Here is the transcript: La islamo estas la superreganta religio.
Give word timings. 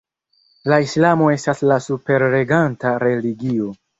La 0.71 0.79
islamo 0.85 1.27
estas 1.33 1.61
la 1.73 1.77
superreganta 1.87 2.97
religio. 3.07 3.71